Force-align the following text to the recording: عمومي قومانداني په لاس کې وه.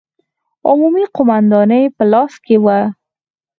عمومي 0.69 1.03
قومانداني 1.15 1.81
په 1.95 2.03
لاس 2.11 2.33
کې 2.45 2.55
وه. 2.63 2.79